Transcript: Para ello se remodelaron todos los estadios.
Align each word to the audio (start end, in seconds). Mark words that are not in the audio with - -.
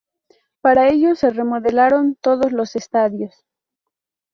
Para 0.61 0.87
ello 0.89 1.13
se 1.13 1.29
remodelaron 1.29 2.15
todos 2.19 2.51
los 2.53 2.75
estadios. 2.75 3.45